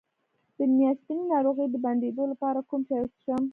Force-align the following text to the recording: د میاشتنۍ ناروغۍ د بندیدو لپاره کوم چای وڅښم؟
د 0.57 0.59
میاشتنۍ 0.77 1.21
ناروغۍ 1.33 1.67
د 1.71 1.75
بندیدو 1.85 2.23
لپاره 2.31 2.59
کوم 2.69 2.81
چای 2.87 3.01
وڅښم؟ 3.01 3.43